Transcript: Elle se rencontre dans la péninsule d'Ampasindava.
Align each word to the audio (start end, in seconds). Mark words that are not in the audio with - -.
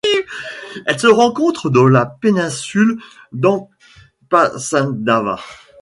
Elle 0.87 0.97
se 0.99 1.05
rencontre 1.05 1.69
dans 1.69 1.87
la 1.87 2.07
péninsule 2.07 2.99
d'Ampasindava. 3.33 5.39